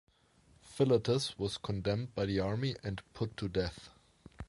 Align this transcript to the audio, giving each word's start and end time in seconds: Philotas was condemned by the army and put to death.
Philotas 0.63 1.37
was 1.37 1.59
condemned 1.59 2.15
by 2.15 2.25
the 2.25 2.39
army 2.39 2.75
and 2.83 3.03
put 3.13 3.37
to 3.37 3.47
death. 3.47 3.91